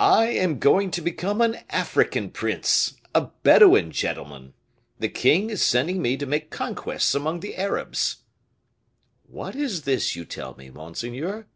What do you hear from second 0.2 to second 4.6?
am going to become an African prince, a Bedouin gentleman.